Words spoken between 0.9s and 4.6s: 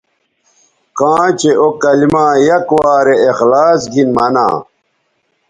کاں چہء او کلما یک وارے اخلاص گھن منا